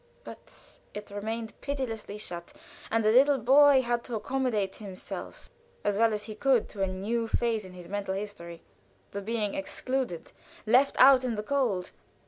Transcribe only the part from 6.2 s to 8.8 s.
he could to a new phase in his mental history